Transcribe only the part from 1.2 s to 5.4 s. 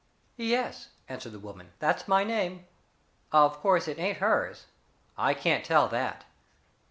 the woman, "that's my name. Of course, it ain't hers. I